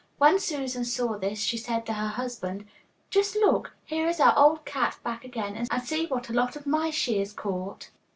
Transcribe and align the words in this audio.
When 0.17 0.39
Susan 0.39 0.83
saw 0.83 1.15
this 1.19 1.37
she 1.39 1.57
said 1.57 1.85
to 1.85 1.93
her 1.93 2.07
husband, 2.07 2.65
'Just 3.11 3.35
look, 3.35 3.75
here 3.85 4.07
is 4.07 4.19
our 4.19 4.35
old 4.35 4.65
cat 4.65 4.97
back 5.03 5.23
again, 5.23 5.55
and 5.69 5.83
see 5.83 6.07
what 6.07 6.27
a 6.27 6.33
lot 6.33 6.55
of 6.55 6.65
mice 6.65 6.95
she 6.95 7.19
has 7.19 7.31
caught. 7.31 7.91